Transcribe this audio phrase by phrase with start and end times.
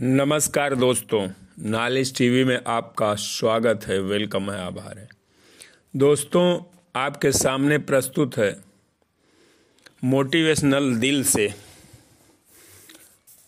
[0.00, 5.08] नमस्कार दोस्तों knowledge TV में आपका स्वागत है, वेलकम है, आभार है।
[5.96, 6.62] दोस्तों,
[6.96, 8.64] आपके सामने प्रस्तुत है
[10.04, 11.54] मोटिवेशनल दिल से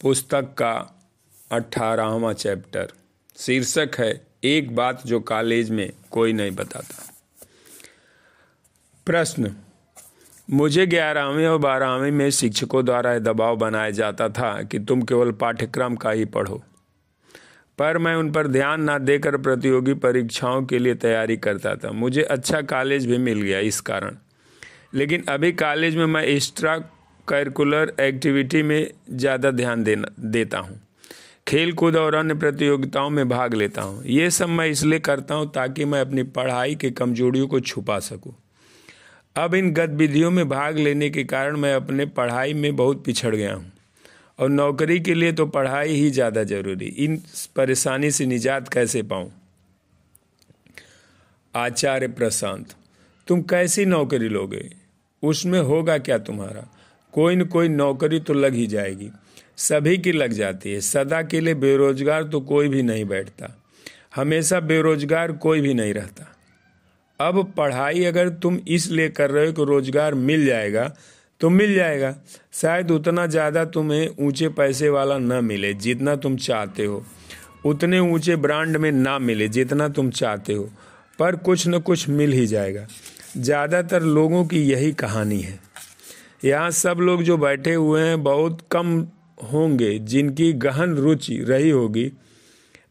[0.00, 1.04] पुस्तक का
[1.52, 2.92] अठारहवा चैप्टर।
[3.36, 7.14] शीर्षक है, एक बात जो कॉलेज में कोई नहीं बताता।
[9.06, 9.56] प्रश्न
[10.48, 15.96] मुझे ग्यारहवीं और बारहवीं में शिक्षकों द्वारा दबाव बनाया जाता था कि तुम केवल पाठ्यक्रम
[15.96, 16.62] का ही पढ़ो।
[17.78, 22.22] पर मैं उन पर ध्यान ना देकर प्रतियोगी परीक्षाओं के लिए तैयारी करता था। मुझे
[22.22, 24.16] अच्छा कॉलेज भी मिल गया इस कारण।
[24.94, 26.78] लेकिन अभी कॉलेज में मैं एक्स्ट्रा
[27.28, 30.80] करिकुलर एक्टिविटी में ज़्यादा ध्यान देना, देता हूँ।
[31.48, 35.52] खेल कूद और अन्य प्रतियोगिताओं में भाग लेता हूँ। ये सब मैं इसलिए करता हूँ
[35.52, 38.34] ताकि मैं अपनी पढ़ाई के कमजोरियों को छुपा सकूँ।
[39.36, 43.54] अब इन गतिविधियों में भाग लेने के कारण मैं अपने पढ़ाई में बहुत पिछड़ गया
[43.54, 43.72] हूँ।
[44.38, 47.16] और नौकरी के लिए तो पढ़ाई ही ज़्यादा ज़रूरी, इन
[47.56, 49.30] परेशानी से निजात कैसे पाऊँ?
[51.54, 52.74] आचार्य प्रशांत,
[53.26, 54.70] तुम कैसी नौकरी लोगे?
[55.22, 56.66] उसमें होगा क्या तुम्हारा?
[57.12, 59.10] कोई न कोई नौकरी तो लग ही जाएगी।
[59.56, 63.52] सभी की लग जाती है। सदा के लिए बेरोजगार तो कोई भी नहीं बैठता।
[64.16, 66.35] हमेशा बेरोजगार कोई भी नहीं रहता।
[67.20, 70.90] अब पढ़ाई अगर तुम इसलिए कर रहे हो कि रोज़गार मिल जाएगा
[71.40, 72.14] तो मिल जाएगा।
[72.54, 77.02] शायद उतना ज़्यादा तुम्हें ऊँचे पैसे वाला ना मिले जितना तुम चाहते हो।
[77.64, 80.68] उतने ऊँचे ब्रांड में ना मिले जितना तुम चाहते हो।
[81.18, 82.86] पर कुछ न कुछ मिल ही जाएगा।
[83.36, 85.58] ज़्यादातर लोगों की यही कहानी है।
[86.44, 88.98] यहाँ सब लोग जो बैठे हुए हैं बहुत कम
[89.52, 92.10] होंगे जिनकी गहन रुचि रही होगी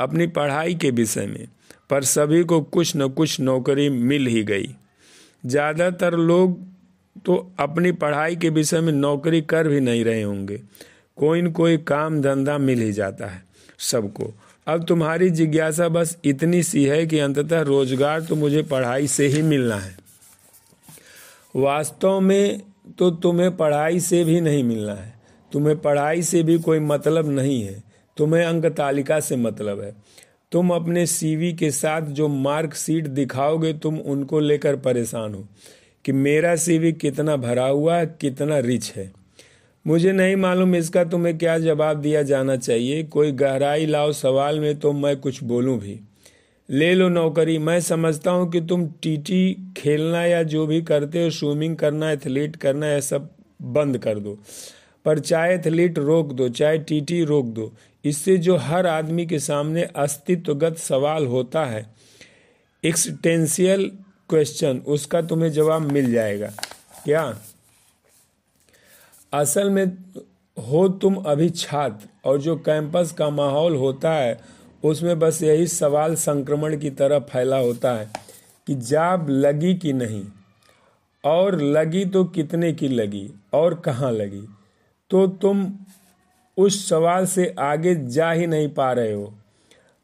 [0.00, 1.46] अपनी पढ़ाई के विषय में।
[1.90, 4.74] पर सभी को कुछ न कुछ नौकरी मिल ही गई।
[5.44, 6.58] ज़्यादातर लोग
[7.26, 10.60] तो अपनी पढ़ाई के विषय में नौकरी कर भी नहीं रहे होंगे।
[11.18, 13.42] कोई न कोई काम धंधा मिल ही जाता है
[13.82, 14.32] सबको।
[14.66, 19.42] अब तुम्हारी जिज्ञासा बस इतनी सी है कि अंततः रोज़गार तो मुझे पढ़ाई से ही
[19.42, 19.96] मिलना है।
[21.56, 22.60] वास्तव में
[22.98, 25.14] तो तुम्हें पढ़ाई से भी नहीं मिलना है।
[25.52, 27.82] तुम्हें पढ़ाई से भी कोई मतलब नहीं है।
[28.16, 29.94] तुम्हें अंक तालिका से मतलब है।
[30.52, 35.46] तुम अपने सीवी के साथ जो मार्कशीट दिखाओगे, तुम उनको लेकर परेशान हो
[36.04, 39.10] कि मेरा सीवी कितना भरा हुआ है, कितना रिच है।
[39.86, 44.78] मुझे नहीं मालूम इसका तुम्हें क्या जवाब दिया जाना चाहिए। कोई गहराई लाओ सवाल में
[44.78, 46.00] तो मैं कुछ बोलूँ भी।
[46.70, 51.30] ले लो नौकरी। मैं समझता हूँ कि तुम टीटी खेलना या जो भी करते हो
[51.30, 53.30] स्विमिंग करना एथलीट करना, यह सब
[53.62, 54.38] बंद कर दो।
[55.04, 57.72] पर चाहे एथलीट रोक दो, चाहे टीटी रोक दो।
[58.06, 61.86] इससे जो हर आदमी के सामने अस्तित्वगत सवाल होता है
[62.84, 63.90] एक्सटेंशियल
[64.28, 66.46] क्वेश्चन उसका तुम्हें जवाब मिल जाएगा।
[67.04, 67.38] क्या?
[69.32, 69.86] असल में
[70.56, 74.40] हो तुम अभी छात्र और जो कैंपस का माहौल होता है,
[74.84, 78.08] उसमें बस यही सवाल संक्रमण की तरह फैला होता है
[78.66, 80.24] कि जाब लगी कि नहीं?
[81.24, 84.42] और लगी तो कितने की लगी, और कहाँ लगी?
[85.10, 85.66] तो तुम
[86.56, 89.32] उस सवाल से आगे जा ही नहीं पा रहे हो।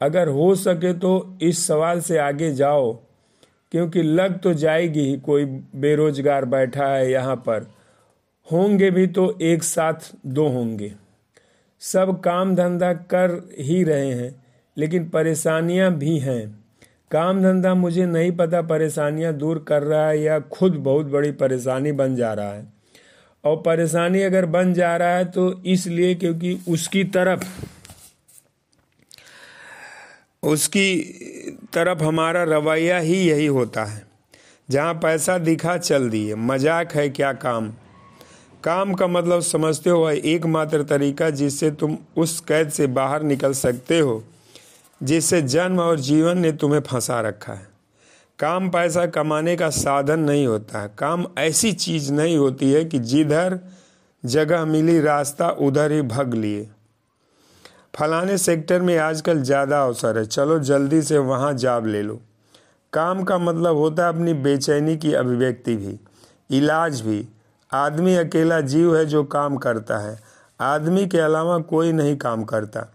[0.00, 2.92] अगर हो सके तो इस सवाल से आगे जाओ,
[3.72, 5.44] क्योंकि लग तो जाएगी ही कोई
[5.76, 7.66] बेरोजगार बैठा है यहाँ पर।
[8.52, 10.92] होंगे भी तो एक साथ दो होंगे।
[11.82, 13.30] सब काम धंधा कर
[13.60, 14.44] ही रहे हैं,
[14.76, 16.64] लेकिन परेशानियाँ भी हैं।
[17.10, 21.92] काम धंधा मुझे नहीं पता परेशानियाँ दूर कर रहा है या खुद बहुत बड़ी परेशानी
[21.92, 22.73] बन जा रहा है।
[23.44, 27.44] और परेशानी अगर बन जा रहा है तो इसलिए क्योंकि उसकी तरफ़
[30.42, 30.96] उसकी
[31.72, 34.02] तरफ़ हमारा रवैया ही यही होता है।
[34.68, 37.72] जहाँ पैसा दिखा चल दिए, मज़ाक है क्या काम?
[38.64, 43.98] काम का मतलब समझते हो एकमात्र तरीका जिससे तुम उस कैद से बाहर निकल सकते
[43.98, 44.22] हो,
[45.00, 47.66] जिससे जन्म और जीवन ने तुम्हें फंसा रखा है।
[48.38, 52.98] काम पैसा कमाने का साधन नहीं होता है। काम ऐसी चीज़ नहीं होती है कि
[52.98, 53.58] जिधर
[54.24, 56.68] जगह मिली, रास्ता उधर ही भग लिए।
[57.94, 62.20] फलाने सेक्टर में आजकल ज़्यादा अवसर है। चलो जल्दी से वहाँ जाब ले लो।
[62.92, 65.98] काम का मतलब होता है अपनी बेचैनी की अभिव्यक्ति भी,
[66.50, 67.26] इलाज भी।
[67.70, 70.18] आदमी अकेला जीव है जो काम करता है।
[70.60, 72.86] आदमी के अलावा कोई नहीं काम करता।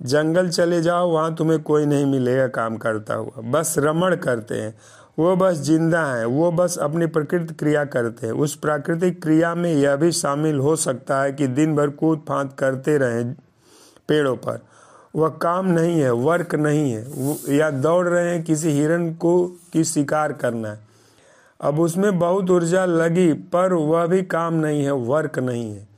[0.00, 4.74] जंगल चले जाओ, वहाँ तुम्हें कोई नहीं मिलेगा काम करता हुआ। बस रमण करते हैं।
[5.18, 9.72] वो बस ज़िंदा हैं, वो बस अपनी प्रकृति क्रिया करते हैं। उस प्राकृतिक क्रिया में
[9.74, 13.32] यह भी शामिल हो सकता है कि दिन भर कूद फांद करते रहें
[14.08, 14.60] पेड़ों पर।
[15.16, 19.84] वह काम नहीं है, वर्क नहीं है। या दौड़ रहे हैं किसी हिरण को की
[19.84, 20.78] शिकार करना है।
[21.60, 25.95] अब उसमें बहुत ऊर्जा लगी, पर वह भी काम नहीं है, वर्क नहीं है।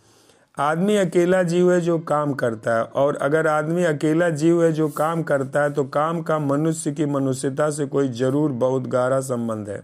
[0.58, 4.88] आदमी अकेला जीव है जो काम करता है, और अगर आदमी अकेला जीव है जो
[4.88, 9.68] काम करता है तो काम का मनुष्य की मनुष्यता से कोई ज़रूर बहुत गहरा संबंध
[9.68, 9.80] है।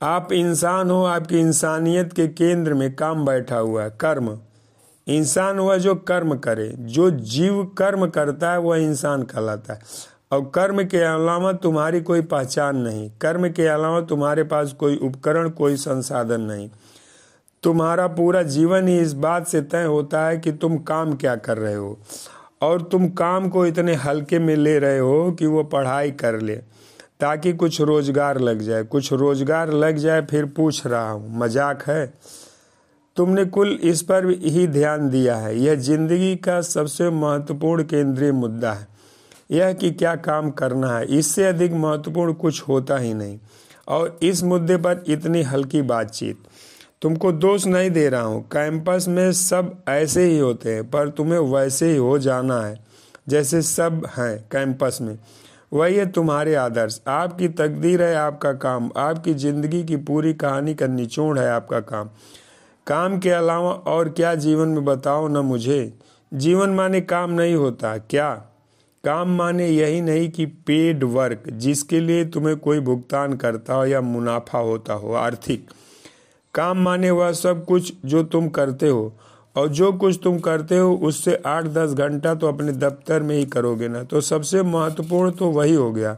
[0.00, 4.38] आप इंसान हो, आपकी इंसानियत के केंद्र में काम बैठा हुआ है, कर्म।
[5.06, 9.80] इंसान वह जो कर्म करे, जो जीव कर्म करता है, वह इंसान कहलाता है।
[10.32, 15.48] और कर्म के अलावा तुम्हारी कोई पहचान नहीं, कर्म के अलावा तुम्हारे पास कोई उपकरण,
[15.50, 16.68] कोई संसाधन नहीं।
[17.62, 21.58] तुम्हारा पूरा जीवन ही इस बात से तय होता है कि तुम काम क्या कर
[21.58, 21.98] रहे हो।
[22.62, 26.56] और तुम काम को इतने हल्के में ले रहे हो कि वो पढ़ाई कर ले,
[27.20, 32.12] ताकि कुछ रोज़गार लग जाए। कुछ रोज़गार लग जाए, फिर पूछ रहा हूँ, मज़ाक है?
[33.16, 38.72] तुमने कुल इस पर ही ध्यान दिया है। यह ज़िंदगी का सबसे महत्वपूर्ण केंद्रीय मुद्दा
[38.72, 38.86] है।
[39.50, 43.38] यह कि क्या काम करना है। इससे अधिक महत्वपूर्ण कुछ होता ही नहीं।
[43.88, 46.38] और इस मुद्दे पर इतनी हल्की बातचीत।
[47.02, 51.38] तुमको दोष नहीं दे रहा हूँ। कैंपस में सब ऐसे ही होते हैं, पर तुम्हें
[51.38, 52.78] वैसे ही हो जाना है,
[53.28, 55.18] जैसे सब हैं कैंपस में।
[55.72, 60.86] वही है तुम्हारे आदर्श। आपकी तकदीर है आपका काम। आपकी ज़िंदगी की पूरी कहानी का
[60.86, 62.10] निचोड़ है आपका काम।
[62.86, 65.92] काम के अलावा और क्या जीवन में बताओ न मुझे।
[66.32, 68.32] जीवन माने काम नहीं होता। क्या?
[69.04, 74.00] काम माने यही नहीं कि पेड वर्क जिसके लिए तुम्हें कोई भुगतान करता हो या
[74.00, 75.66] मुनाफा होता हो, आर्थिक।
[76.54, 79.12] काम माने वह सब कुछ जो तुम करते हो।
[79.56, 83.44] और जो कुछ तुम करते हो, उससे आठ दस घंटा तो अपने दफ्तर में ही
[83.44, 86.14] करोगे ना। तो सबसे महत्वपूर्ण तो वही हो गया।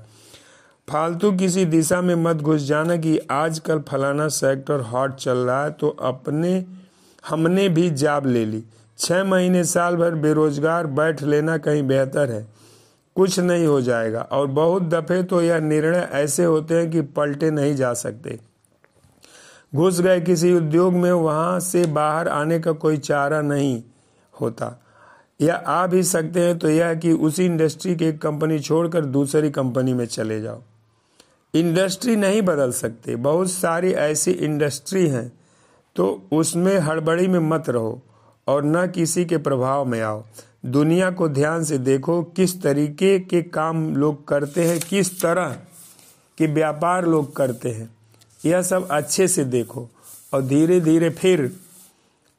[0.89, 5.71] फालतू किसी दिशा में मत घुस जाना कि आजकल फलाना सेक्टर हॉट चल रहा है
[5.71, 6.65] तो अपने,
[7.29, 8.63] हमने भी जाब ले ली।
[8.99, 12.47] छः महीने साल भर बेरोजगार बैठ लेना कहीं बेहतर है।
[13.17, 17.51] कुछ नहीं हो जाएगा। और बहुत दफे तो यह निर्णय ऐसे होते हैं कि पलटे
[17.51, 18.39] नहीं जा सकते।
[19.75, 23.83] घुस गए किसी उद्योग में, वहाँ से बाहर आने का कोई चारा नहीं
[24.41, 24.81] होता।
[25.41, 29.51] या आ भी सकते हैं तो यह कि उसी इंडस्ट्री की एक कंपनी छोड़कर दूसरी
[29.51, 30.61] कंपनी में चले जाओ।
[31.55, 35.33] इंडस्ट्री नहीं बदल सकते। बहुत सारी ऐसी इंडस्ट्री हैं
[35.97, 38.01] तो उसमें हड़बड़ी में मत रहो
[38.47, 40.23] और न किसी के प्रभाव में आओ।
[40.67, 45.57] दुनिया को ध्यान से देखो किस तरीके के काम लोग करते हैं, किस तरह
[46.39, 47.89] के व्यापार लोग करते हैं।
[48.47, 49.89] यह सब अच्छे से देखो
[50.35, 51.57] और धीरे धीरे फिर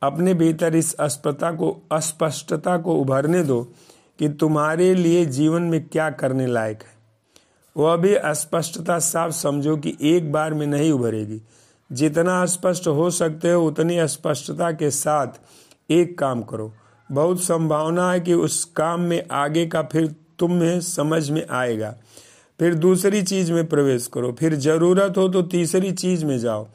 [0.04, 3.68] अपने भीतर इस अस्पता को, अस्पष्टता को उभरने दो
[4.20, 6.96] कि तुम्हारे लिए जीवन में क्या करने लायक है।
[7.78, 11.42] वह भी अस्पष्टता साफ़ समझो कि एक बार में नहीं उभरेगी।
[11.92, 15.28] जितना स्पष्ट हो सकते हो, उतनी स्पष्टता के साथ
[15.92, 16.74] एक काम करो।
[17.12, 21.96] बहुत संभावना है कि उस काम में आगे का फिर तुम्हें समझ में आएगा।
[22.60, 26.68] फिर दूसरी चीज़ में प्रवेश करो। फिर ज़रूरत हो तो तीसरी चीज़ में जाओ।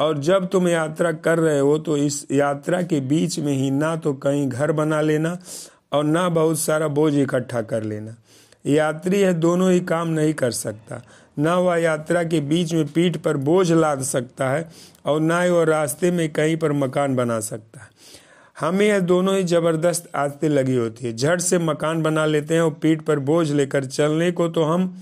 [0.00, 3.94] और जब तुम यात्रा कर रहे हो तो इस यात्रा के बीच में ही ना
[3.96, 5.36] तो कहीं घर बना लेना
[5.92, 8.14] और ना बहुत सारा बोझ इकट्ठा कर लेना।
[8.66, 11.02] यात्री है दोनों ही काम नहीं कर सकता।
[11.38, 14.68] न वह यात्रा के बीच में पीठ पर बोझ लाद सकता है
[15.06, 17.88] और ना ही वह रास्ते में कहीं पर मकान बना सकता है।
[18.60, 22.60] हमें यह दोनों ही ज़बरदस्त आदतें लगी होती है। झट से मकान बना लेते हैं
[22.60, 24.94] और पीठ पर बोझ लेकर चलने को तो हम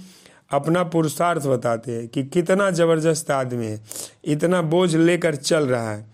[0.55, 3.81] अपना पुरुषार्थ बताते हैं कि कितना ज़बरदस्त आदमी है।
[4.25, 6.06] इतना बोझ लेकर चल रहा है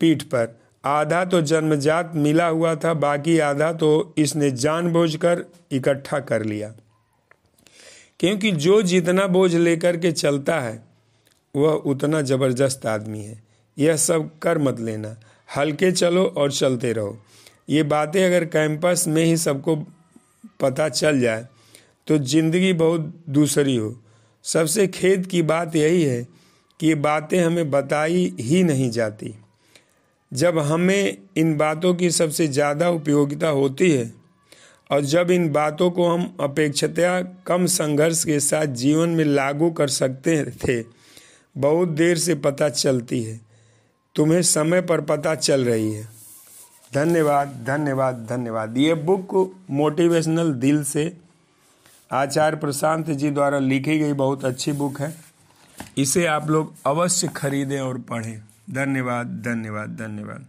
[0.00, 6.42] पीठ पर। आधा तो जन्मजात मिला हुआ था, बाकी आधा तो इसने जानबूझकर इकट्ठा कर
[6.42, 6.72] लिया।
[8.20, 10.84] क्योंकि जो जितना बोझ लेकर के चलता है,
[11.56, 13.42] वह उतना ज़बरदस्त आदमी है।
[13.78, 15.16] यह सब कर मत लेना।
[15.56, 17.18] हल्के चलो और चलते रहो।
[17.68, 19.76] ये बातें अगर कैंपस में ही सबको
[20.60, 21.46] पता चल जाए
[22.06, 23.94] तो ज़िंदगी बहुत दूसरी हो।
[24.44, 26.22] सबसे खेद की बात यही है
[26.80, 29.34] कि ये बातें हमें बताई ही नहीं जाती।
[30.32, 34.12] जब हमें इन बातों की सबसे ज़्यादा उपयोगिता होती है
[34.90, 39.88] और जब इन बातों को हम अपेक्षतया कम संघर्ष के साथ जीवन में लागू कर
[39.90, 40.82] सकते थे,
[41.56, 43.40] बहुत देर से पता चलती है।
[44.16, 46.08] तुम्हें समय पर पता चल रही है।
[46.92, 49.34] धन्यवाद धन्यवाद धन्यवाद। ये बुक
[49.70, 51.12] मोटिवेशनल दिल से
[52.12, 55.14] आचार्य प्रशांत जी द्वारा लिखी गई बहुत अच्छी बुक है।
[55.98, 58.38] इसे आप लोग अवश्य खरीदें और पढ़ें।
[58.70, 60.46] धन्यवाद धन्यवाद धन्यवाद।